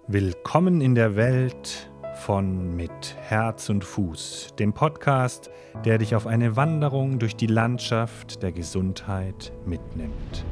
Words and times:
Willkommen 0.07 0.81
in 0.81 0.95
der 0.95 1.17
Welt 1.17 1.91
von 2.15 2.77
Mit 2.77 3.17
Herz 3.21 3.71
und 3.71 3.85
Fuß, 3.85 4.55
dem 4.59 4.73
Podcast, 4.73 5.51
der 5.85 5.99
dich 5.99 6.15
auf 6.15 6.27
eine 6.27 6.57
Wanderung 6.57 7.19
durch 7.19 7.37
die 7.37 7.47
Landschaft 7.47 8.43
der 8.43 8.53
Gesundheit 8.53 9.53
mitnimmt. 9.65 10.45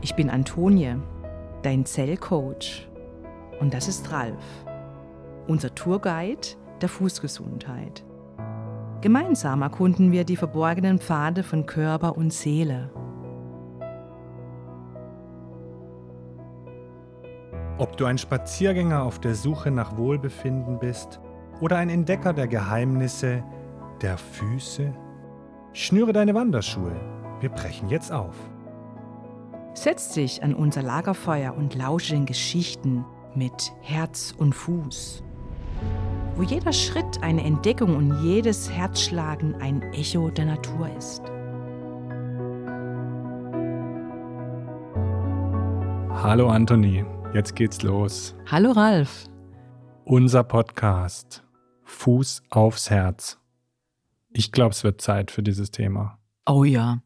Ich 0.00 0.14
bin 0.14 0.30
Antonie, 0.30 0.96
dein 1.62 1.84
Zellcoach. 1.84 2.88
Und 3.60 3.74
das 3.74 3.88
ist 3.88 4.10
Ralf, 4.10 4.42
unser 5.46 5.74
Tourguide 5.74 6.56
der 6.80 6.88
Fußgesundheit. 6.88 8.04
Gemeinsam 9.00 9.62
erkunden 9.62 10.12
wir 10.12 10.24
die 10.24 10.36
verborgenen 10.36 10.98
Pfade 10.98 11.42
von 11.42 11.64
Körper 11.64 12.16
und 12.16 12.32
Seele. 12.32 12.90
Ob 17.78 17.96
du 17.96 18.04
ein 18.04 18.18
Spaziergänger 18.18 19.02
auf 19.02 19.20
der 19.20 19.34
Suche 19.34 19.70
nach 19.70 19.96
Wohlbefinden 19.96 20.78
bist 20.78 21.18
oder 21.62 21.78
ein 21.78 21.88
Entdecker 21.88 22.34
der 22.34 22.46
Geheimnisse 22.46 23.42
der 24.02 24.18
Füße, 24.18 24.92
schnüre 25.72 26.12
deine 26.12 26.34
Wanderschuhe. 26.34 26.92
Wir 27.40 27.48
brechen 27.48 27.88
jetzt 27.88 28.12
auf. 28.12 28.36
Setz 29.72 30.12
dich 30.12 30.42
an 30.42 30.54
unser 30.54 30.82
Lagerfeuer 30.82 31.56
und 31.56 31.74
lausche 31.74 32.12
den 32.12 32.26
Geschichten 32.26 33.06
mit 33.34 33.72
Herz 33.80 34.34
und 34.36 34.54
Fuß 34.54 35.22
wo 36.40 36.44
jeder 36.44 36.72
Schritt 36.72 37.22
eine 37.22 37.44
Entdeckung 37.44 37.94
und 37.94 38.24
jedes 38.24 38.70
Herzschlagen 38.70 39.56
ein 39.56 39.82
Echo 39.92 40.30
der 40.30 40.46
Natur 40.46 40.88
ist. 40.96 41.20
Hallo 46.24 46.48
Anthony, 46.48 47.04
jetzt 47.34 47.54
geht's 47.56 47.82
los. 47.82 48.34
Hallo 48.50 48.70
Ralf. 48.70 49.26
Unser 50.06 50.42
Podcast 50.42 51.44
Fuß 51.82 52.42
aufs 52.48 52.88
Herz. 52.88 53.38
Ich 54.30 54.50
glaube, 54.50 54.70
es 54.70 54.82
wird 54.82 55.02
Zeit 55.02 55.30
für 55.30 55.42
dieses 55.42 55.70
Thema. 55.70 56.18
Oh 56.46 56.64
ja, 56.64 57.02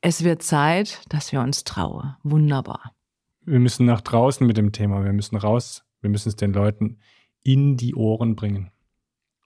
es 0.00 0.24
wird 0.24 0.42
Zeit, 0.42 1.02
dass 1.10 1.32
wir 1.32 1.42
uns 1.42 1.64
trauen. 1.64 2.16
Wunderbar. 2.22 2.94
Wir 3.42 3.60
müssen 3.60 3.84
nach 3.84 4.00
draußen 4.00 4.46
mit 4.46 4.56
dem 4.56 4.72
Thema, 4.72 5.04
wir 5.04 5.12
müssen 5.12 5.36
raus, 5.36 5.84
wir 6.00 6.08
müssen 6.08 6.30
es 6.30 6.36
den 6.36 6.54
Leuten 6.54 6.98
in 7.44 7.76
die 7.76 7.94
Ohren 7.94 8.34
bringen. 8.34 8.72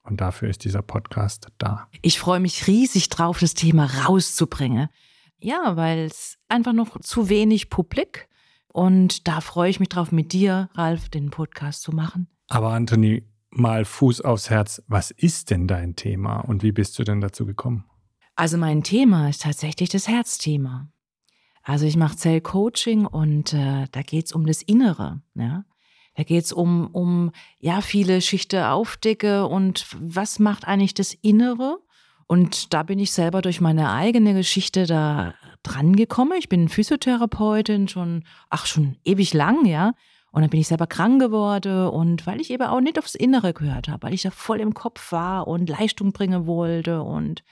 Und 0.03 0.23
dafür 0.23 0.49
ist 0.49 0.65
dieser 0.65 0.81
Podcast 0.81 1.49
da. 1.59 1.89
Ich 2.01 2.19
freue 2.19 2.41
mich 2.41 2.67
riesig 2.67 3.11
drauf, 3.11 3.41
das 3.41 3.53
Thema 3.53 3.85
rauszubringen. 3.85 4.89
Ja, 5.39 5.77
weil 5.77 6.07
es 6.07 6.39
einfach 6.49 6.73
noch 6.73 6.99
zu 7.01 7.29
wenig 7.29 7.69
Publik 7.69 8.29
und 8.69 9.29
da 9.29 9.41
freue 9.41 9.71
ich 9.71 9.81
mich 9.81 9.89
drauf, 9.89 10.13
mit 10.13 10.33
dir, 10.33 10.71
Ralf, 10.75 11.09
den 11.09 11.31
Podcast 11.31 11.83
zu 11.83 11.93
machen. 11.93 12.29
Aber 12.49 12.73
Anthony, 12.73 13.25
mal 13.51 13.85
Fuß 13.85 14.21
aufs 14.21 14.51
Herz, 14.51 14.83
was 14.87 15.11
ist 15.11 15.51
denn 15.51 15.67
dein 15.67 15.97
Thema 15.97 16.41
und 16.41 16.63
wie 16.63 16.73
bist 16.73 16.99
du 16.99 17.05
denn 17.05 17.21
dazu 17.21 17.45
gekommen? 17.45 17.85
Also 18.35 18.57
mein 18.57 18.83
Thema 18.83 19.29
ist 19.29 19.43
tatsächlich 19.43 19.89
das 19.89 20.07
Herzthema. 20.07 20.89
Also 21.63 21.87
ich 21.87 21.97
mache 21.97 22.17
Zellcoaching 22.17 23.05
und 23.05 23.53
äh, 23.53 23.87
da 23.91 24.03
geht 24.03 24.27
es 24.27 24.33
um 24.33 24.47
das 24.47 24.63
Innere. 24.63 25.23
Ja? 25.35 25.65
Da 26.19 26.25
geht 26.25 26.47
es 26.47 26.53
um, 26.53 26.89
um 26.89 27.31
ja, 27.61 27.81
viele 27.81 28.21
Schichten 28.21 28.65
aufdecke 28.65 29.47
und 29.47 29.87
was 30.01 30.41
macht 30.41 30.67
eigentlich 30.67 30.93
das 30.93 31.15
Innere? 31.15 31.79
Und 32.27 32.75
da 32.75 32.83
bin 32.83 32.99
ich 32.99 33.13
selber 33.13 33.41
durch 33.41 33.61
meine 33.61 33.93
eigene 33.93 34.35
Geschichte 34.35 34.87
da 34.87 35.35
dran 35.63 35.95
gekommen. 35.95 36.33
Ich 36.37 36.49
bin 36.49 36.69
Physiotherapeutin 36.69 37.87
schon, 37.87 38.25
ach, 38.51 38.67
schon 38.67 38.97
ewig 39.05 39.33
lang, 39.33 39.65
ja. 39.65 39.93
Und 40.33 40.43
dann 40.43 40.51
bin 40.51 40.59
ich 40.59 40.67
selber 40.67 40.89
krank 40.89 41.21
geworden 41.21 41.87
und 41.87 42.27
weil 42.27 42.41
ich 42.41 42.51
eben 42.51 42.67
auch 42.67 42.81
nicht 42.81 42.99
aufs 42.99 43.15
Innere 43.15 43.55
gehört 43.55 43.87
habe, 43.87 44.03
weil 44.03 44.15
ich 44.15 44.23
da 44.23 44.33
voll 44.33 44.61
im 44.61 44.75
Kopf 44.75 45.13
war 45.13 45.47
und 45.47 45.69
Leistung 45.69 46.11
bringen 46.11 46.49
wollte 46.49 47.01
und 47.03 47.45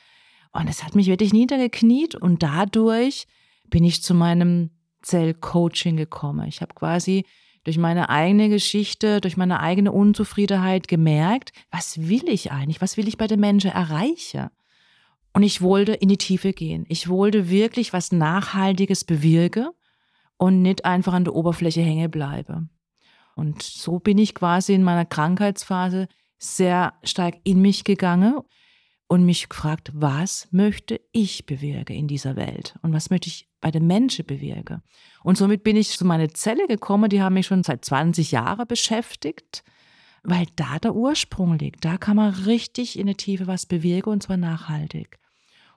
und 0.51 0.69
es 0.69 0.83
hat 0.83 0.97
mich 0.97 1.07
wirklich 1.07 1.33
niedergekniet 1.33 2.17
und 2.17 2.43
dadurch 2.43 3.29
bin 3.71 3.85
ich 3.85 4.03
zu 4.03 4.13
meinem 4.13 4.71
Zellcoaching 5.03 5.97
gekommen. 5.97 6.49
Ich 6.49 6.63
habe 6.63 6.75
quasi 6.75 7.27
durch 7.67 7.79
meine 7.79 8.11
eigene 8.11 8.49
Geschichte, 8.49 9.21
durch 9.21 9.37
meine 9.37 9.59
eigene 9.59 9.91
Unzufriedenheit 9.91 10.87
gemerkt, 10.87 11.51
was 11.73 12.09
will 12.09 12.29
ich 12.29 12.53
eigentlich, 12.53 12.81
was 12.81 12.97
will 12.97 13.09
ich 13.09 13.19
bei 13.19 13.27
den 13.27 13.41
Menschen 13.41 13.73
erreichen? 13.73 14.51
Und 15.33 15.43
ich 15.43 15.61
wollte 15.61 15.93
in 15.93 16.09
die 16.09 16.17
Tiefe 16.17 16.53
gehen. 16.53 16.87
Ich 16.89 17.09
wollte 17.09 17.51
wirklich 17.51 17.93
was 17.93 18.13
Nachhaltiges 18.13 19.05
bewirken 19.05 19.71
und 20.37 20.63
nicht 20.63 20.85
einfach 20.85 21.13
an 21.13 21.25
der 21.25 21.35
Oberfläche 21.35 21.81
hängen 21.81 22.09
bleibe. 22.09 22.69
Und 23.35 23.65
so 23.65 23.99
bin 23.99 24.19
ich 24.19 24.37
quasi 24.37 24.73
in 24.73 24.85
meiner 24.85 25.05
Krankheitsphase 25.05 26.07
sehr 26.39 26.95
stark 27.03 27.35
in 27.43 27.61
mich 27.61 27.83
gegangen 27.83 28.43
und 29.09 29.27
mich 29.27 29.49
gefragt, 29.49 29.91
was 29.93 30.47
möchte 30.53 31.01
ich 31.11 31.47
bewirken 31.47 31.97
in 31.97 32.07
dieser 32.07 32.37
Welt 32.37 32.77
und 32.83 32.93
was 32.93 33.11
möchte 33.11 33.29
ich 33.29 33.49
bei 33.67 33.73
den 33.73 33.89
Menschen 33.89 34.25
bewirken. 34.25 34.81
Und 35.25 35.37
somit 35.37 35.65
bin 35.65 35.75
ich 35.75 35.99
zu 35.99 36.05
meiner 36.05 36.29
Zelle 36.29 36.69
gekommen, 36.69 37.11
die 37.11 37.21
haben 37.21 37.35
mich 37.35 37.47
schon 37.47 37.65
seit 37.65 37.85
20 37.85 38.31
Jahren 38.31 38.65
beschäftigt, 38.69 39.65
weil 40.23 40.47
da 40.55 40.79
der 40.79 40.95
Ursprung 40.95 41.59
liegt. 41.59 41.85
Da 41.85 41.97
kann 41.97 42.15
man 42.15 42.33
richtig 42.33 42.97
in 42.97 43.07
der 43.07 43.17
Tiefe 43.17 43.49
was 43.49 43.67
bewirken 43.67 44.11
und 44.11 44.23
zwar 44.23 44.37
nachhaltig. 44.37 45.19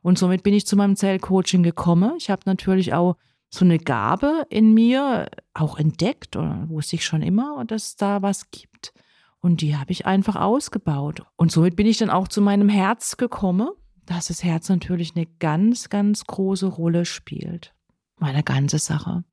Und 0.04 0.20
somit 0.20 0.44
bin 0.44 0.54
ich 0.54 0.68
zu 0.68 0.76
meinem 0.76 0.96
Zellcoaching 0.96 1.64
gekommen. 1.64 2.14
Ich 2.20 2.30
habe 2.30 2.44
natürlich 2.46 2.94
auch 2.94 3.16
so 3.50 3.66
eine 3.66 3.80
Gabe 3.80 4.46
in 4.52 4.76
mir 4.76 5.28
auch 5.56 5.80
entdeckt, 5.80 6.36
oder 6.36 6.66
wusste 6.70 6.96
ich 6.96 7.04
schon 7.04 7.24
immer, 7.24 7.66
dass 7.66 7.86
es 7.86 7.96
da 7.96 8.22
was 8.22 8.52
gibt. 8.52 8.94
Und 9.40 9.62
die 9.62 9.75
habe 9.75 9.92
ich 9.92 10.06
einfach 10.06 10.36
ausgebaut. 10.36 11.24
Und 11.38 11.52
somit 11.52 11.75
bin 11.75 11.88
ich 11.88 11.98
dann 11.98 12.12
auch 12.12 12.28
zu 12.28 12.40
meinem 12.40 12.69
Herz 12.69 13.18
gekommen, 13.18 13.69
dass 14.06 14.28
das 14.28 14.44
Herz 14.44 14.69
natürlich 14.69 15.16
eine 15.16 15.25
ganz, 15.40 15.90
ganz 15.90 16.25
große 16.25 16.68
Rolle 16.68 17.06
spielt. 17.06 17.74
Meine 18.19 18.44
ganze 18.44 18.80
Sache. 18.80 19.24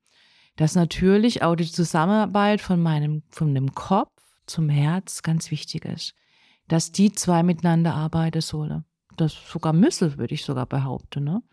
Dass 0.55 0.75
natürlich 0.75 1.43
auch 1.43 1.55
die 1.55 1.71
Zusammenarbeit 1.71 2.61
von 2.61 2.81
meinem, 2.81 3.23
von 3.29 3.53
dem 3.53 3.75
Kopf 3.75 4.11
zum 4.47 4.69
Herz 4.69 5.21
ganz 5.21 5.51
wichtig 5.51 5.85
ist. 5.85 6.13
Dass 6.67 6.91
die 6.91 7.11
zwei 7.11 7.43
miteinander 7.43 7.93
arbeiten 7.93 8.41
sollen. 8.41 8.85
Das 9.17 9.33
sogar 9.33 9.73
müssen, 9.73 10.17
würde 10.17 10.33
ich 10.33 10.43
sogar 10.43 10.65
behaupten. 10.65 11.23
Ne? 11.23 11.43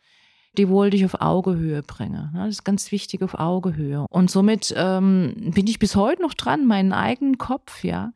die 0.57 0.69
wollte 0.69 0.97
ich 0.97 1.05
auf 1.05 1.21
Augehöhe 1.21 1.83
bringen. 1.83 2.31
Das 2.35 2.49
ist 2.49 2.65
ganz 2.65 2.93
wichtig 2.93 3.23
auf 3.23 3.35
Augehöhe. 3.35 4.07
Und 4.11 4.31
somit 4.31 4.73
ähm, 4.77 5.51
bin 5.55 5.67
ich 5.67 5.79
bis 5.79 5.97
heute 5.97 6.23
noch 6.23 6.35
dran, 6.35 6.67
meinen 6.67 6.93
eigenen 6.93 7.39
Kopf, 7.39 7.83
ja, 7.83 8.13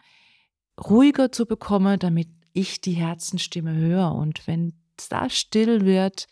ruhiger 0.79 1.32
zu 1.32 1.47
bekommen, 1.47 1.99
damit 1.99 2.29
ich 2.53 2.81
die 2.81 2.93
Herzenstimme 2.93 3.75
höre. 3.75 4.14
Und 4.14 4.47
wenn 4.47 4.75
es 4.97 5.09
da 5.09 5.29
still 5.29 5.85
wird, 5.85 6.26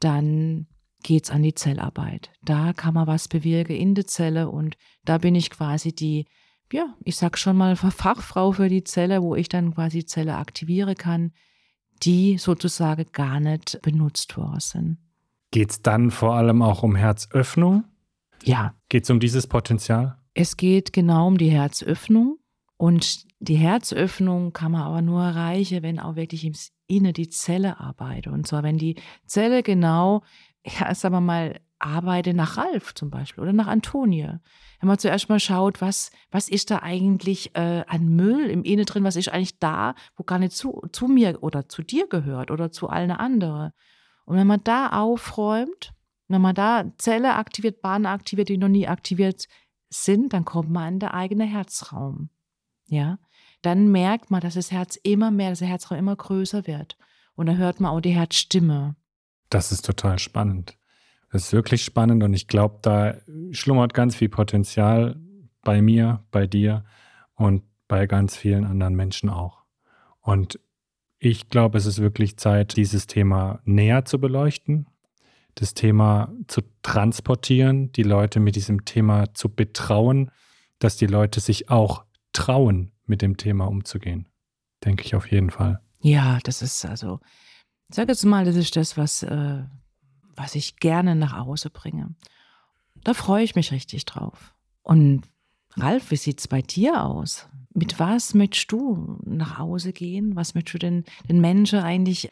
dann 0.00 0.66
geht 1.02 1.24
es 1.24 1.30
an 1.30 1.42
die 1.42 1.54
Zellarbeit. 1.54 2.30
Da 2.42 2.72
kann 2.72 2.94
man 2.94 3.06
was 3.06 3.28
bewirken 3.28 3.76
in 3.76 3.94
der 3.94 4.06
Zelle 4.06 4.48
und 4.48 4.76
da 5.04 5.18
bin 5.18 5.34
ich 5.34 5.50
quasi 5.50 5.94
die 5.94 6.26
ja, 6.72 6.94
ich 7.04 7.16
sag 7.16 7.38
schon 7.38 7.56
mal, 7.56 7.76
Fachfrau 7.76 8.52
für 8.52 8.68
die 8.68 8.84
Zelle, 8.84 9.22
wo 9.22 9.34
ich 9.34 9.48
dann 9.48 9.74
quasi 9.74 10.04
Zelle 10.04 10.36
aktiviere 10.36 10.94
kann, 10.94 11.32
die 12.02 12.38
sozusagen 12.38 13.06
gar 13.12 13.40
nicht 13.40 13.80
benutzt 13.82 14.36
worden 14.36 14.60
sind. 14.60 14.98
Geht 15.50 15.70
es 15.70 15.82
dann 15.82 16.10
vor 16.10 16.34
allem 16.34 16.62
auch 16.62 16.82
um 16.82 16.94
Herzöffnung? 16.94 17.84
Ja. 18.44 18.74
Geht 18.88 19.04
es 19.04 19.10
um 19.10 19.20
dieses 19.20 19.46
Potenzial? 19.46 20.16
Es 20.34 20.56
geht 20.56 20.92
genau 20.92 21.26
um 21.26 21.38
die 21.38 21.50
Herzöffnung. 21.50 22.38
Und 22.76 23.26
die 23.40 23.56
Herzöffnung 23.56 24.52
kann 24.52 24.72
man 24.72 24.82
aber 24.82 25.02
nur 25.02 25.22
erreichen, 25.22 25.82
wenn 25.82 25.98
auch 25.98 26.16
wirklich 26.16 26.46
im 26.46 26.54
Inne 26.86 27.12
die 27.12 27.28
Zelle 27.28 27.78
arbeitet. 27.78 28.32
Und 28.32 28.46
zwar, 28.46 28.62
wenn 28.62 28.78
die 28.78 28.96
Zelle 29.26 29.62
genau, 29.62 30.22
ja, 30.64 30.94
sagen 30.94 31.14
wir 31.14 31.20
mal, 31.20 31.60
arbeite 31.78 32.34
nach 32.34 32.58
Ralf 32.58 32.94
zum 32.94 33.10
Beispiel 33.10 33.42
oder 33.42 33.52
nach 33.52 33.66
Antonie. 33.66 34.28
Wenn 34.80 34.86
man 34.86 34.98
zuerst 34.98 35.28
mal 35.28 35.40
schaut, 35.40 35.80
was, 35.80 36.10
was 36.30 36.48
ist 36.48 36.70
da 36.70 36.80
eigentlich 36.82 37.54
äh, 37.56 37.84
an 37.86 38.08
Müll 38.08 38.50
im 38.50 38.62
Inne 38.64 38.84
drin, 38.84 39.04
was 39.04 39.16
ist 39.16 39.30
eigentlich 39.30 39.58
da, 39.58 39.94
wo 40.16 40.24
gar 40.24 40.38
nicht 40.38 40.52
zu, 40.52 40.82
zu 40.92 41.08
mir 41.08 41.42
oder 41.42 41.68
zu 41.68 41.82
dir 41.82 42.06
gehört 42.06 42.50
oder 42.50 42.70
zu 42.70 42.88
allen 42.88 43.10
anderen. 43.10 43.72
Und 44.26 44.36
wenn 44.36 44.46
man 44.46 44.62
da 44.62 44.90
aufräumt, 44.90 45.92
wenn 46.28 46.42
man 46.42 46.54
da 46.54 46.84
Zelle 46.98 47.34
aktiviert, 47.34 47.80
Bahnen 47.82 48.06
aktiviert, 48.06 48.48
die 48.48 48.58
noch 48.58 48.68
nie 48.68 48.86
aktiviert 48.86 49.48
sind, 49.88 50.32
dann 50.32 50.44
kommt 50.44 50.70
man 50.70 50.94
in 50.94 51.00
den 51.00 51.08
eigenen 51.08 51.48
Herzraum. 51.48 52.30
Ja, 52.86 53.18
dann 53.62 53.90
merkt 53.90 54.30
man, 54.30 54.40
dass 54.40 54.54
das 54.54 54.70
Herz 54.70 54.96
immer 55.02 55.30
mehr, 55.30 55.50
dass 55.50 55.58
der 55.60 55.68
Herzraum 55.68 55.98
immer 55.98 56.16
größer 56.16 56.66
wird. 56.66 56.96
Und 57.34 57.46
dann 57.46 57.58
hört 57.58 57.80
man 57.80 57.90
auch 57.90 58.00
die 58.00 58.14
Herzstimme. 58.14 58.96
Das 59.50 59.72
ist 59.72 59.84
total 59.84 60.18
spannend. 60.18 60.76
Das 61.30 61.46
ist 61.46 61.52
wirklich 61.52 61.84
spannend 61.84 62.22
und 62.22 62.32
ich 62.34 62.48
glaube, 62.48 62.78
da 62.82 63.14
schlummert 63.52 63.94
ganz 63.94 64.16
viel 64.16 64.28
Potenzial 64.28 65.16
bei 65.62 65.82
mir, 65.82 66.24
bei 66.30 66.46
dir 66.46 66.84
und 67.34 67.62
bei 67.86 68.06
ganz 68.06 68.36
vielen 68.36 68.64
anderen 68.64 68.94
Menschen 68.94 69.28
auch. 69.28 69.62
Und 70.20 70.58
ich 71.18 71.48
glaube, 71.48 71.78
es 71.78 71.86
ist 71.86 72.00
wirklich 72.00 72.36
Zeit, 72.36 72.76
dieses 72.76 73.06
Thema 73.06 73.60
näher 73.64 74.04
zu 74.04 74.18
beleuchten, 74.18 74.86
das 75.54 75.74
Thema 75.74 76.32
zu 76.48 76.62
transportieren, 76.82 77.92
die 77.92 78.02
Leute 78.02 78.40
mit 78.40 78.56
diesem 78.56 78.84
Thema 78.84 79.34
zu 79.34 79.48
betrauen, 79.48 80.30
dass 80.78 80.96
die 80.96 81.06
Leute 81.06 81.40
sich 81.40 81.68
auch 81.68 82.04
trauen, 82.32 82.92
mit 83.06 83.22
dem 83.22 83.36
Thema 83.36 83.66
umzugehen. 83.66 84.28
Denke 84.84 85.04
ich 85.04 85.14
auf 85.14 85.30
jeden 85.30 85.50
Fall. 85.50 85.80
Ja, 86.00 86.38
das 86.44 86.62
ist 86.62 86.84
also, 86.86 87.20
sage 87.94 88.12
jetzt 88.12 88.24
mal, 88.24 88.44
das 88.44 88.56
ist 88.56 88.76
das, 88.76 88.96
was, 88.96 89.22
äh, 89.22 89.62
was 90.36 90.54
ich 90.54 90.76
gerne 90.76 91.14
nach 91.16 91.36
Hause 91.36 91.70
bringe. 91.70 92.14
Da 93.04 93.14
freue 93.14 93.44
ich 93.44 93.54
mich 93.54 93.72
richtig 93.72 94.04
drauf. 94.04 94.54
Und 94.82 95.22
Ralf, 95.76 96.10
wie 96.10 96.16
sieht 96.16 96.40
es 96.40 96.48
bei 96.48 96.62
dir 96.62 97.04
aus? 97.04 97.48
Mit 97.72 97.98
was 97.98 98.34
möchtest 98.34 98.72
du 98.72 99.18
nach 99.24 99.58
Hause 99.58 99.92
gehen? 99.92 100.36
Was 100.36 100.54
möchtest 100.54 100.74
du 100.74 100.78
den, 100.78 101.04
den 101.28 101.40
Menschen 101.40 101.78
eigentlich 101.78 102.30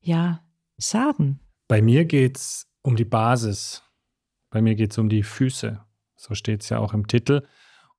ja, 0.00 0.42
sagen? 0.76 1.40
Bei 1.68 1.80
mir 1.80 2.04
geht 2.04 2.36
es 2.36 2.66
um 2.82 2.96
die 2.96 3.04
Basis. 3.04 3.82
Bei 4.50 4.60
mir 4.60 4.74
geht 4.74 4.92
es 4.92 4.98
um 4.98 5.08
die 5.08 5.22
Füße. 5.22 5.80
So 6.16 6.34
steht 6.34 6.62
es 6.62 6.68
ja 6.68 6.78
auch 6.78 6.92
im 6.92 7.06
Titel. 7.06 7.46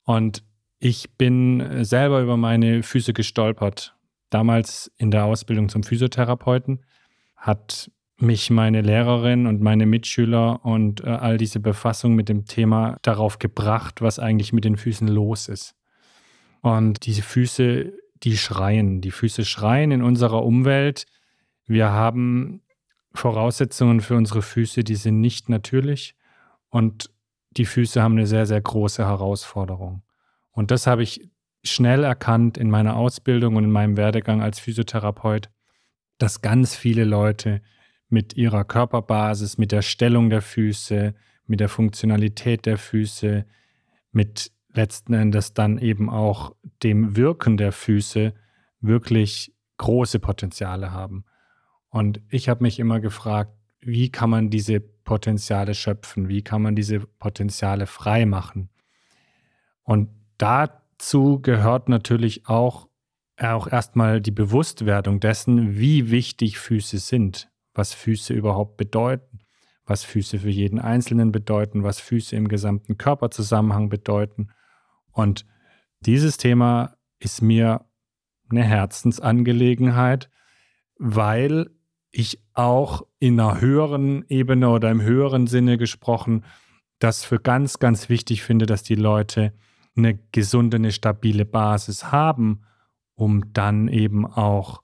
Und 0.04 0.44
ich 0.80 1.18
bin 1.18 1.84
selber 1.86 2.22
über 2.22 2.38
meine 2.38 2.84
Füße 2.84 3.14
gestolpert. 3.14 3.96
Damals 4.30 4.92
in 4.98 5.12
der 5.12 5.26
Ausbildung 5.26 5.70
zum 5.70 5.84
Physiotherapeuten 5.84 6.84
hat 7.44 7.92
mich 8.18 8.50
meine 8.50 8.82
Lehrerin 8.82 9.48
und 9.48 9.60
meine 9.60 9.86
Mitschüler 9.86 10.64
und 10.64 11.04
äh, 11.04 11.10
all 11.10 11.38
diese 11.38 11.60
Befassung 11.60 12.16
mit 12.16 12.30
dem 12.30 12.46
Thema 12.46 12.98
darauf 13.02 13.38
gebracht, 13.38 14.02
was 14.02 14.18
eigentlich 14.18 14.54
mit 14.54 14.64
den 14.64 14.78
Füßen 14.78 15.10
los 15.10 15.50
ist. 15.50 15.76
Und 16.62 17.06
diese 17.06 17.22
Füße, 17.22 17.92
die 18.24 18.38
schreien, 18.38 19.02
die 19.02 19.12
Füße 19.12 19.44
schreien 19.44 19.92
in 19.92 20.02
unserer 20.02 20.46
Umwelt. 20.46 21.06
Wir 21.66 21.92
haben 21.92 22.62
Voraussetzungen 23.14 24.00
für 24.00 24.16
unsere 24.16 24.42
Füße, 24.42 24.86
die 24.86 24.96
sind 24.96 25.20
nicht 25.20 25.50
natürlich 25.50 26.16
und 26.70 27.10
die 27.52 27.66
Füße 27.66 28.02
haben 28.02 28.14
eine 28.14 28.26
sehr, 28.26 28.46
sehr 28.46 28.62
große 28.62 29.06
Herausforderung. 29.06 30.02
Und 30.52 30.72
das 30.72 30.88
habe 30.88 31.04
ich 31.04 31.30
schnell 31.62 32.06
erkannt 32.06 32.58
in 32.58 32.70
meiner 32.70 32.96
Ausbildung 32.96 33.58
und 33.58 33.66
in 33.66 33.72
meinem 33.72 33.98
Werdegang 33.98 34.42
als 34.42 34.60
Physiotherapeut, 34.60 35.50
dass 36.24 36.42
ganz 36.42 36.74
viele 36.74 37.04
Leute 37.04 37.62
mit 38.08 38.38
ihrer 38.38 38.64
Körperbasis, 38.64 39.58
mit 39.58 39.74
der 39.74 39.82
Stellung 39.82 40.30
der 40.30 40.42
Füße, 40.42 41.14
mit 41.48 41.60
der 41.60 41.68
Funktionalität 41.68 42.66
der 42.66 42.78
Füße, 42.78 43.46
mit 44.14 44.50
letzten 44.74 45.16
Endes 45.16 45.54
dann 45.54 45.78
eben 45.78 46.10
auch 46.10 46.56
dem 46.82 47.18
Wirken 47.18 47.58
der 47.58 47.74
Füße 47.74 48.34
wirklich 48.80 49.54
große 49.76 50.20
Potenziale 50.20 50.94
haben. 50.94 51.26
Und 51.90 52.22
ich 52.30 52.48
habe 52.48 52.64
mich 52.64 52.80
immer 52.80 53.02
gefragt, 53.02 53.52
wie 53.82 54.10
kann 54.10 54.30
man 54.30 54.50
diese 54.50 54.80
Potenziale 54.80 55.74
schöpfen? 55.74 56.30
Wie 56.30 56.42
kann 56.42 56.62
man 56.62 56.74
diese 56.74 57.02
Potenziale 57.02 57.86
frei 57.86 58.26
machen? 58.26 58.70
Und 59.84 60.08
dazu 60.38 61.42
gehört 61.42 61.90
natürlich 61.90 62.48
auch, 62.48 62.88
auch 63.38 63.68
erstmal 63.68 64.22
die 64.22 64.32
Bewusstwerdung 64.32 65.20
dessen, 65.20 65.78
wie 65.78 66.12
wichtig 66.12 66.60
Füße 66.60 66.98
sind 66.98 67.50
was 67.74 67.94
Füße 67.94 68.34
überhaupt 68.34 68.78
bedeuten, 68.78 69.40
was 69.86 70.04
Füße 70.04 70.40
für 70.40 70.50
jeden 70.50 70.80
Einzelnen 70.80 71.32
bedeuten, 71.32 71.84
was 71.84 72.00
Füße 72.00 72.36
im 72.36 72.48
gesamten 72.48 72.98
Körperzusammenhang 72.98 73.90
bedeuten. 73.90 74.50
Und 75.12 75.46
dieses 76.02 76.38
Thema 76.38 76.96
ist 77.20 77.42
mir 77.42 77.86
eine 78.50 78.64
Herzensangelegenheit, 78.64 80.30
weil 80.98 81.70
ich 82.12 82.44
auch 82.54 83.08
in 83.20 83.40
einer 83.40 83.60
höheren 83.60 84.24
Ebene 84.28 84.70
oder 84.70 84.92
im 84.92 85.02
höheren 85.02 85.48
Sinne 85.48 85.78
gesprochen 85.78 86.46
das 87.00 87.26
für 87.26 87.40
ganz, 87.40 87.80
ganz 87.80 88.08
wichtig 88.08 88.44
finde, 88.44 88.66
dass 88.66 88.84
die 88.84 88.96
Leute 88.96 89.54
eine 89.98 90.18
gesunde, 90.32 90.78
eine 90.78 90.92
stabile 90.92 91.44
Basis 91.44 92.12
haben, 92.12 92.62
um 93.16 93.54
dann 93.54 93.88
eben 93.88 94.26
auch 94.26 94.82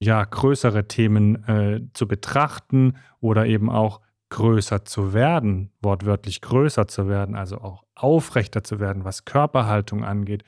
ja, 0.00 0.24
größere 0.24 0.88
Themen 0.88 1.44
äh, 1.44 1.80
zu 1.92 2.08
betrachten 2.08 2.96
oder 3.20 3.46
eben 3.46 3.70
auch 3.70 4.00
größer 4.30 4.84
zu 4.84 5.12
werden, 5.12 5.70
wortwörtlich 5.80 6.40
größer 6.40 6.88
zu 6.88 7.06
werden, 7.06 7.36
also 7.36 7.58
auch 7.58 7.84
aufrechter 7.94 8.64
zu 8.64 8.80
werden, 8.80 9.04
was 9.04 9.24
Körperhaltung 9.24 10.04
angeht. 10.04 10.42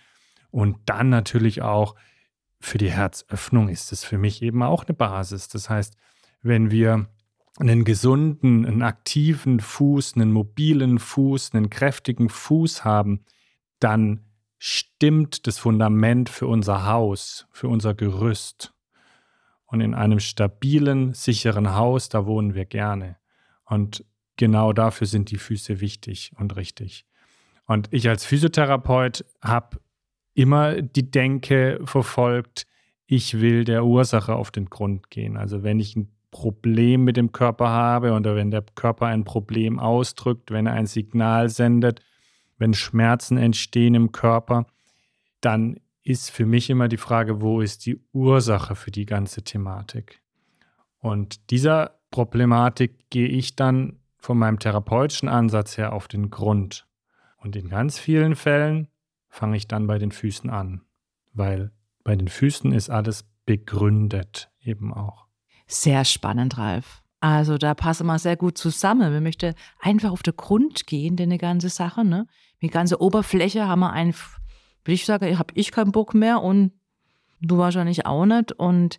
Und 0.51 0.79
dann 0.87 1.11
natürlich 1.11 1.63
auch 1.63 1.95
für 2.61 2.79
die 2.79 2.91
Herzöffnung 2.91 3.69
ist 3.69 3.93
es 3.93 4.05
für 4.05 4.19
mich 4.19 4.43
eben 4.43 4.63
auch 4.63 4.85
eine 4.85 4.95
Basis. 4.95 5.49
Das 5.49 5.69
heißt, 5.69 5.97
wenn 6.43 6.71
wir 6.71 7.07
einen 7.59 7.85
gesunden, 7.85 8.67
einen 8.67 8.83
aktiven 8.83 9.61
Fuß, 9.61 10.15
einen 10.17 10.33
mobilen 10.33 10.99
Fuß, 10.99 11.55
einen 11.55 11.71
kräftigen 11.71 12.29
Fuß 12.29 12.85
haben, 12.85 13.25
dann 13.79 14.25
stimmt 14.59 15.47
das 15.47 15.59
Fundament 15.59 16.29
für 16.29 16.47
unser 16.47 16.87
Haus, 16.87 17.47
für 17.51 17.69
unser 17.69 17.95
Gerüst. 17.95 18.73
Und 19.67 19.81
in 19.81 19.95
einem 19.95 20.21
stabilen, 20.21 21.15
sicheren 21.15 21.75
Haus, 21.75 22.09
da 22.09 22.27
wohnen 22.27 22.55
wir 22.55 22.65
gerne. 22.65 23.17
Und 23.65 24.05
genau 24.37 24.73
dafür 24.73 25.07
sind 25.07 25.31
die 25.31 25.39
Füße 25.39 25.81
wichtig 25.81 26.33
und 26.39 26.57
richtig. 26.57 27.07
Und 27.67 27.89
ich 27.91 28.09
als 28.09 28.25
Physiotherapeut 28.25 29.25
habe 29.43 29.81
immer 30.35 30.83
die 30.83 31.11
Denke 31.11 31.81
verfolgt, 31.85 32.67
ich 33.07 33.41
will 33.41 33.65
der 33.65 33.85
Ursache 33.85 34.35
auf 34.35 34.51
den 34.51 34.67
Grund 34.67 35.11
gehen. 35.11 35.37
Also 35.37 35.63
wenn 35.63 35.81
ich 35.81 35.97
ein 35.97 36.11
Problem 36.31 37.05
mit 37.05 37.17
dem 37.17 37.33
Körper 37.33 37.69
habe 37.69 38.13
oder 38.13 38.35
wenn 38.35 38.51
der 38.51 38.65
Körper 38.75 39.07
ein 39.07 39.25
Problem 39.25 39.79
ausdrückt, 39.79 40.51
wenn 40.51 40.67
er 40.67 40.73
ein 40.73 40.87
Signal 40.87 41.49
sendet, 41.49 42.01
wenn 42.59 42.75
Schmerzen 42.75 43.37
entstehen 43.37 43.95
im 43.95 44.13
Körper, 44.13 44.67
dann 45.41 45.81
ist 46.03 46.31
für 46.31 46.47
mich 46.47 46.71
immer 46.71 46.89
die 46.89 46.97
Frage, 46.97 47.41
wo 47.41 47.61
ist 47.61 47.87
die 47.87 48.01
Ursache 48.13 48.75
für 48.75 48.91
die 48.91 49.07
ganze 49.07 49.43
Thematik? 49.43 50.21
Und 50.99 51.51
dieser 51.51 51.99
Problematik 52.11 53.11
gehe 53.11 53.29
ich 53.29 53.57
dann 53.57 53.99
von 54.19 54.39
meinem 54.39 54.59
therapeutischen 54.59 55.29
Ansatz 55.29 55.77
her 55.77 55.93
auf 55.93 56.09
den 56.09 56.31
Grund. 56.31 56.87
Und 57.37 57.57
in 57.57 57.69
ganz 57.69 57.99
vielen 57.99 58.37
Fällen 58.37 58.89
fange 59.29 59.57
ich 59.57 59.69
dann 59.69 59.87
bei 59.87 59.99
den 59.99 60.13
Füßen 60.13 60.49
an, 60.49 60.83
weil 61.33 61.73
bei 62.05 62.17
den 62.17 62.29
Füßen 62.29 62.73
ist 62.73 62.89
alles 62.91 63.27
begründet 63.45 64.51
eben 64.61 64.95
auch. 64.95 65.27
Sehr 65.67 66.05
spannend, 66.05 66.57
Ralf. 66.57 67.04
Also 67.25 67.57
da 67.57 67.75
passen 67.75 68.07
wir 68.07 68.19
sehr 68.19 68.37
gut 68.37 68.59
zusammen. 68.59 69.13
Wir 69.13 69.21
möchten 69.23 69.55
einfach 69.81 70.11
auf 70.11 70.23
den 70.23 70.37
Grund 70.37 70.87
gehen, 70.87 71.17
denn 71.17 71.31
eine 71.31 71.39
ganze 71.39 71.71
Sache, 71.71 72.05
ne? 72.05 72.27
Die 72.61 72.69
ganze 72.69 73.01
Oberfläche 73.01 73.67
haben 73.67 73.81
wir 73.81 73.93
einfach 73.93 74.39
will 74.85 74.95
ich 74.95 75.05
sagen, 75.05 75.39
habe 75.39 75.55
ich 75.55 75.73
keinen 75.73 75.93
Bock 75.93 76.15
mehr 76.15 76.43
und 76.43 76.73
du 77.41 77.59
wahrscheinlich 77.59 78.07
auch 78.07 78.27
nicht. 78.27 78.53
Und 78.53 78.99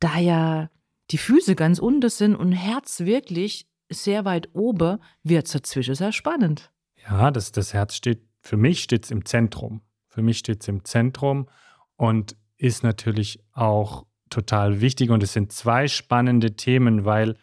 da 0.00 0.18
ja 0.18 0.70
die 1.10 1.18
Füße 1.18 1.54
ganz 1.54 1.78
unten 1.78 2.10
sind 2.10 2.36
und 2.36 2.52
Herz 2.52 3.00
wirklich 3.00 3.66
sehr 3.88 4.24
weit 4.24 4.50
oben, 4.54 4.98
wird 5.22 5.46
es 5.46 5.52
dazwischen 5.52 5.94
sehr 5.94 6.12
spannend. 6.12 6.70
Ja, 7.08 7.30
das, 7.30 7.52
das 7.52 7.72
Herz 7.72 7.94
steht, 7.94 8.22
für 8.40 8.56
mich 8.56 8.82
steht 8.82 9.04
es 9.04 9.10
im 9.10 9.24
Zentrum. 9.24 9.82
Für 10.08 10.22
mich 10.22 10.38
steht 10.38 10.62
es 10.62 10.68
im 10.68 10.84
Zentrum 10.84 11.48
und 11.96 12.36
ist 12.56 12.82
natürlich 12.82 13.40
auch 13.52 14.05
total 14.30 14.80
wichtig. 14.80 15.10
Und 15.10 15.22
es 15.22 15.32
sind 15.32 15.52
zwei 15.52 15.88
spannende 15.88 16.56
Themen, 16.56 17.04
weil 17.04 17.36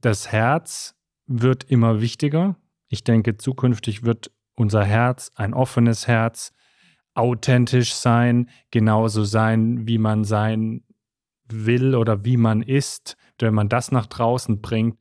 das 0.00 0.30
Herz 0.32 0.94
wird 1.26 1.64
immer 1.64 2.00
wichtiger. 2.00 2.56
Ich 2.88 3.04
denke, 3.04 3.36
zukünftig 3.36 4.04
wird 4.04 4.30
unser 4.54 4.84
Herz 4.84 5.30
ein 5.34 5.54
offenes 5.54 6.06
Herz, 6.06 6.52
authentisch 7.14 7.94
sein, 7.94 8.50
genauso 8.70 9.24
sein, 9.24 9.86
wie 9.86 9.98
man 9.98 10.24
sein 10.24 10.82
will 11.48 11.94
oder 11.94 12.24
wie 12.24 12.36
man 12.36 12.62
ist. 12.62 13.16
Wenn 13.38 13.54
man 13.54 13.68
das 13.68 13.90
nach 13.92 14.06
draußen 14.06 14.60
bringt, 14.60 14.98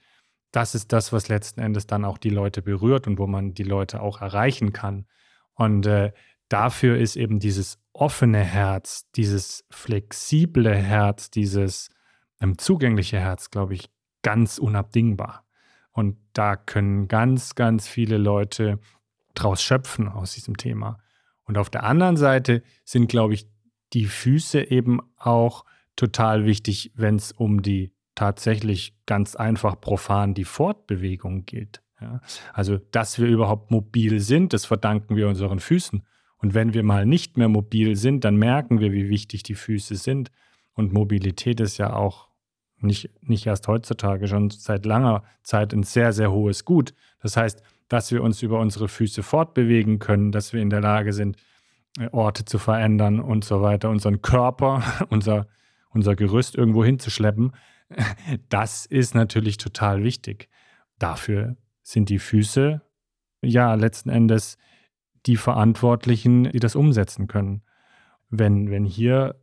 das 0.51 0.75
ist 0.75 0.94
das, 0.94 1.12
was 1.12 1.27
letzten 1.27 1.60
Endes 1.60 1.88
dann 1.88 2.06
auch 2.06 2.18
die 2.18 2.30
Leute 2.30 2.62
berührt 2.62 3.08
und 3.08 3.18
wo 3.20 3.27
man 3.27 3.54
die 3.54 3.63
Leute 3.63 4.01
auch 4.01 4.22
erreichen 4.22 4.72
kann. 4.72 5.06
Und 5.54 5.86
äh, 5.86 6.13
dafür 6.48 6.98
ist 6.98 7.18
eben 7.18 7.39
dieses 7.39 7.77
offene 7.96 8.44
Herz, 8.44 9.10
dieses 9.16 9.66
flexible 9.70 10.75
Herz, 10.75 11.32
dieses 11.32 11.90
ähm, 12.42 12.58
zugängliche 12.58 13.20
Herz, 13.20 13.50
glaube 13.50 13.74
ich, 13.74 13.90
ganz 14.22 14.58
unabdingbar. 14.58 15.46
Und 15.92 16.18
da 16.34 16.58
können 16.58 17.08
ganz, 17.08 17.56
ganz 17.56 17.88
viele 17.88 18.18
Leute 18.18 18.80
draus 19.34 19.62
schöpfen 19.62 20.10
aus 20.10 20.34
diesem 20.34 20.58
Thema. 20.58 21.00
Und 21.46 21.58
auf 21.58 21.70
der 21.70 21.84
anderen 21.84 22.18
Seite 22.18 22.64
sind, 22.84 23.08
glaube 23.08 23.34
ich, 23.34 23.48
die 23.94 24.06
Füße 24.06 24.72
eben 24.72 25.00
auch 25.16 25.64
total 25.96 26.46
wichtig, 26.46 26.92
wenn 26.96 27.16
es 27.16 27.32
um 27.32 27.62
die 27.62 27.94
tatsächlich 28.14 28.98
ganz 29.06 29.36
einfach 29.36 29.80
profan 29.80 30.34
die 30.34 30.44
Fortbewegung 30.44 31.46
geht. 31.46 31.82
Ja? 32.02 32.20
Also, 32.54 32.78
dass 32.78 33.20
wir 33.20 33.28
überhaupt 33.28 33.72
mobil 33.72 34.20
sind, 34.20 34.52
das 34.52 34.66
verdanken 34.66 35.16
wir 35.16 35.30
unseren 35.30 35.60
Füßen. 35.60 36.06
Und 36.38 36.54
wenn 36.54 36.74
wir 36.74 36.84
mal 36.84 37.06
nicht 37.06 37.38
mehr 37.38 37.50
mobil 37.50 37.96
sind, 37.96 38.24
dann 38.24 38.36
merken 38.36 38.80
wir, 38.80 38.92
wie 38.92 39.10
wichtig 39.10 39.44
die 39.44 39.56
Füße 39.56 39.96
sind. 39.96 40.32
Und 40.74 40.94
Mobilität 40.94 41.60
ist 41.60 41.77
ja 41.77 41.94
auch 41.94 42.27
nicht, 42.77 43.10
nicht 43.22 43.46
erst 43.48 43.68
heutzutage, 43.68 44.27
schon 44.27 44.50
seit 44.50 44.86
langer 44.86 45.24
Zeit 45.44 45.74
ein 45.74 45.84
sehr, 45.84 46.13
sehr 46.13 46.32
hohes 46.32 46.65
Gut. 46.65 46.94
Das 47.22 47.38
heißt, 47.38 47.62
dass 47.88 48.12
wir 48.12 48.22
uns 48.24 48.42
über 48.42 48.60
unsere 48.60 48.88
Füße 48.88 49.24
fortbewegen 49.24 50.00
können, 50.00 50.32
dass 50.32 50.54
wir 50.54 50.62
in 50.62 50.70
der 50.70 50.82
Lage 50.82 51.13
sind, 51.13 51.38
äh, 52.00 52.10
Orte 52.12 52.46
zu 52.46 52.58
verändern 52.58 53.20
und 53.20 53.46
so 53.46 53.62
weiter, 53.62 53.89
unseren 53.89 54.22
Körper, 54.22 54.84
unser, 55.10 55.48
unser 55.89 56.15
Gerüst 56.15 56.56
irgendwo 56.56 56.84
hinzuschleppen, 56.84 57.54
das 58.50 58.86
ist 58.86 59.15
natürlich 59.15 59.58
total 59.58 60.04
wichtig. 60.04 60.50
Dafür 61.00 61.58
sind 61.82 62.10
die 62.10 62.20
Füße 62.20 62.82
ja 63.42 63.74
letzten 63.75 64.10
Endes 64.10 64.58
die 65.25 65.38
Verantwortlichen, 65.38 66.51
die 66.51 66.60
das 66.60 66.75
umsetzen 66.75 67.27
können. 67.27 67.63
Wenn, 68.29 68.70
wenn 68.70 68.86
hier 68.86 69.36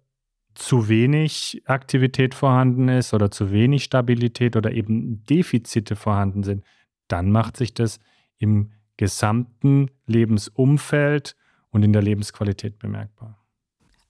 zu 0.54 0.88
wenig 0.88 1.62
Aktivität 1.66 2.34
vorhanden 2.34 2.88
ist 2.88 3.14
oder 3.14 3.30
zu 3.30 3.50
wenig 3.50 3.84
Stabilität 3.84 4.56
oder 4.56 4.72
eben 4.72 5.24
Defizite 5.24 5.96
vorhanden 5.96 6.42
sind, 6.42 6.64
dann 7.08 7.30
macht 7.30 7.56
sich 7.56 7.74
das 7.74 8.00
im 8.38 8.70
gesamten 8.96 9.90
Lebensumfeld 10.06 11.36
und 11.70 11.82
in 11.82 11.92
der 11.92 12.02
Lebensqualität 12.02 12.78
bemerkbar. 12.78 13.38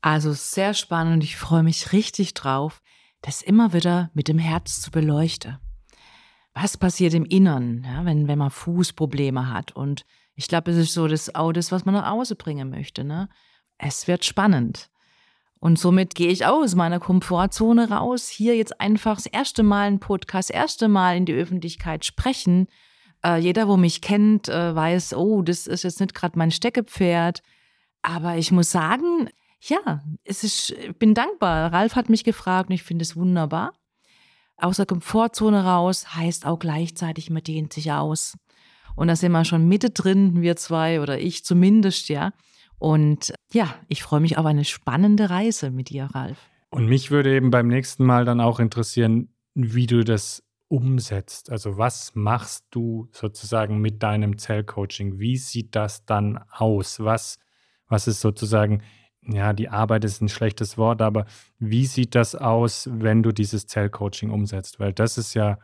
Also 0.01 0.33
sehr 0.33 0.75
spannend 0.75 1.15
und 1.15 1.25
ich 1.25 1.37
freue 1.37 1.63
mich 1.63 1.93
richtig 1.93 2.35
drauf, 2.35 2.83
das 3.21 3.41
immer 3.41 3.73
wieder 3.73 4.11
mit 4.15 4.27
dem 4.27 4.39
Herz 4.39 4.81
zu 4.81 4.91
beleuchten. 4.91 5.59
Was 6.55 6.77
passiert 6.77 7.15
im 7.15 7.25
Inneren, 7.25 7.85
ja, 7.85 8.05
wenn, 8.05 8.29
wenn 8.29 8.39
man 8.39 8.51
Fußprobleme 8.51 9.49
hat? 9.49 9.73
Und 9.73 10.05
ich 10.35 10.49
glaube, 10.49 10.71
es 10.71 10.77
ist 10.77 10.95
so 10.95 11.07
das 11.09 11.35
auch 11.35 11.53
das, 11.53 11.73
was 11.73 11.85
man 11.85 11.95
nach 11.95 12.11
Hause 12.11 12.37
bringen 12.37 12.71
möchte. 12.71 13.05
Ne? 13.05 13.29
Es 13.79 14.09
wird 14.09 14.25
spannend. 14.25 14.89
Und 15.59 15.79
somit 15.79 16.15
gehe 16.17 16.31
ich 16.31 16.45
aus 16.45 16.75
meiner 16.75 16.99
Komfortzone 16.99 17.91
raus. 17.91 18.29
Hier 18.29 18.57
jetzt 18.57 18.81
einfach 18.81 19.17
das 19.17 19.27
erste 19.27 19.63
Mal 19.63 19.87
ein 19.87 20.01
Podcast, 20.01 20.51
das 20.51 20.57
erste 20.57 20.89
Mal 20.89 21.17
in 21.17 21.25
die 21.25 21.35
Öffentlichkeit 21.35 22.05
sprechen. 22.05 22.67
Äh, 23.25 23.39
jeder, 23.39 23.69
wo 23.69 23.77
mich 23.77 24.01
kennt, 24.01 24.49
äh, 24.49 24.75
weiß, 24.75 25.15
oh, 25.15 25.43
das 25.43 25.69
ist 25.69 25.85
jetzt 25.85 26.01
nicht 26.01 26.15
gerade 26.15 26.37
mein 26.37 26.51
Steckepferd. 26.51 27.43
Aber 28.03 28.37
ich 28.37 28.51
muss 28.51 28.73
sagen, 28.73 29.29
ja, 29.61 30.03
es 30.25 30.43
ist, 30.43 30.71
ich 30.71 30.97
bin 30.99 31.15
dankbar. 31.15 31.73
Ralf 31.73 31.95
hat 31.95 32.09
mich 32.09 32.25
gefragt 32.25 32.69
und 32.69 32.75
ich 32.75 32.83
finde 32.83 33.05
es 33.05 33.15
wunderbar. 33.15 33.75
Aus 34.57 34.79
der 34.79 34.87
Komfortzone 34.87 35.65
raus 35.65 36.17
heißt 36.17 36.47
auch 36.47 36.59
gleichzeitig, 36.59 37.31
man 37.31 37.45
dehnt 37.45 37.73
sich 37.73 37.93
aus. 37.93 38.37
Und 38.97 39.09
da 39.09 39.17
sind 39.17 39.33
wir 39.33 39.45
schon 39.45 39.69
mittendrin, 39.69 40.43
wir 40.43 40.57
zwei 40.57 41.01
oder 41.01 41.19
ich 41.19 41.45
zumindest, 41.45 42.09
ja. 42.09 42.33
Und 42.79 43.33
ja, 43.53 43.75
ich 43.89 44.03
freue 44.03 44.21
mich 44.21 44.39
auf 44.39 44.47
eine 44.47 44.65
spannende 44.65 45.31
Reise 45.31 45.71
mit 45.71 45.91
dir, 45.91 46.07
Ralf. 46.13 46.39
Und 46.71 46.87
mich 46.87 47.11
würde 47.11 47.35
eben 47.35 47.51
beim 47.51 47.69
nächsten 47.69 48.05
Mal 48.05 48.25
dann 48.25 48.41
auch 48.41 48.59
interessieren, 48.59 49.29
wie 49.55 49.87
du 49.87 50.05
das 50.05 50.43
umsetzt. 50.69 51.51
Also 51.51 51.77
was 51.77 52.15
machst 52.15 52.65
du 52.71 53.09
sozusagen 53.13 53.79
mit 53.83 54.03
deinem 54.03 54.39
Zellcoaching? 54.39 55.19
Wie 55.19 55.37
sieht 55.37 55.77
das 55.77 56.07
dann 56.07 56.41
aus? 56.51 56.99
Was, 57.01 57.39
was 57.89 58.09
ist 58.09 58.23
sozusagen, 58.23 58.83
ja, 59.21 59.53
die 59.53 59.69
Arbeit 59.69 60.05
ist 60.05 60.23
ein 60.23 60.31
schlechtes 60.31 60.79
Wort, 60.79 61.03
aber 61.03 61.27
wie 61.59 61.85
sieht 61.85 62.15
das 62.15 62.35
aus, 62.35 62.89
wenn 62.91 63.23
du 63.23 63.33
dieses 63.33 63.67
Zellcoaching 63.67 64.31
umsetzt? 64.31 64.81
Weil 64.81 64.95
das 64.95 65.19
ist 65.19 65.35
ja 65.35 65.59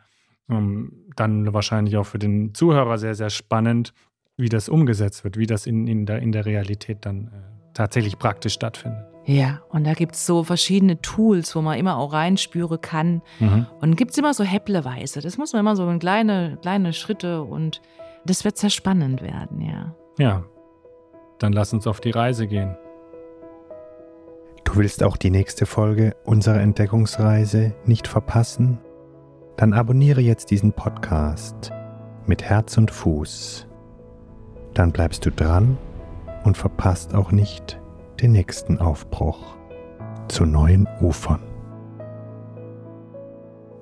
dann 0.49 1.53
wahrscheinlich 1.53 1.97
auch 1.97 2.05
für 2.05 2.19
den 2.19 2.53
Zuhörer 2.53 2.97
sehr, 2.97 3.15
sehr 3.15 3.29
spannend, 3.29 3.93
wie 4.37 4.49
das 4.49 4.69
umgesetzt 4.69 5.23
wird, 5.23 5.37
wie 5.37 5.45
das 5.45 5.65
in, 5.65 5.87
in, 5.87 6.05
der, 6.05 6.19
in 6.19 6.31
der 6.31 6.45
Realität 6.45 6.99
dann 7.01 7.27
äh, 7.27 7.29
tatsächlich 7.73 8.17
praktisch 8.17 8.53
stattfindet. 8.53 9.05
Ja, 9.25 9.61
und 9.69 9.85
da 9.85 9.93
gibt 9.93 10.15
es 10.15 10.25
so 10.25 10.43
verschiedene 10.43 11.01
Tools, 11.01 11.55
wo 11.55 11.61
man 11.61 11.77
immer 11.77 11.97
auch 11.97 12.13
reinspüren 12.13 12.81
kann. 12.81 13.21
Mhm. 13.39 13.67
Und 13.79 13.95
gibt 13.95 14.11
es 14.11 14.17
immer 14.17 14.33
so 14.33 14.43
häppleweise. 14.43 15.21
Das 15.21 15.37
muss 15.37 15.53
man 15.53 15.59
immer 15.59 15.75
so 15.75 15.87
in 15.89 15.99
kleine, 15.99 16.57
kleine 16.61 16.93
Schritte 16.93 17.43
und 17.43 17.81
das 18.25 18.43
wird 18.43 18.57
sehr 18.57 18.69
spannend 18.69 19.21
werden, 19.21 19.61
ja. 19.61 19.95
Ja, 20.17 20.43
dann 21.37 21.53
lass 21.53 21.73
uns 21.73 21.85
auf 21.85 22.01
die 22.01 22.11
Reise 22.11 22.47
gehen. 22.47 22.75
Du 24.63 24.75
willst 24.75 25.03
auch 25.03 25.17
die 25.17 25.31
nächste 25.31 25.65
Folge 25.65 26.15
unserer 26.25 26.61
Entdeckungsreise 26.61 27.73
nicht 27.85 28.07
verpassen? 28.07 28.79
Dann 29.59 29.73
abonniere 29.73 30.21
jetzt 30.21 30.51
diesen 30.51 30.71
Podcast 30.71 31.73
mit 32.25 32.43
Herz 32.43 32.77
und 32.77 32.91
Fuß. 32.91 33.67
Dann 34.73 34.93
bleibst 34.93 35.25
du 35.25 35.31
dran 35.31 35.77
und 36.45 36.55
verpasst 36.55 37.13
auch 37.13 37.33
nicht 37.33 37.77
den 38.21 38.31
nächsten 38.31 38.77
Aufbruch 38.77 39.57
zu 40.29 40.45
neuen 40.45 40.87
Ufern. 41.01 41.41